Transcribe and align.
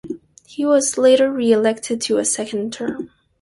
He 0.47 0.65
was 0.65 0.97
later 0.97 1.31
re-elected 1.31 2.01
to 2.01 2.17
a 2.17 2.25
second 2.25 2.73
term. 2.73 3.11